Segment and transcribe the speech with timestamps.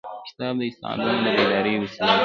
[0.27, 2.19] کتاب د استعدادونو د بیدارۍ وسیله ده.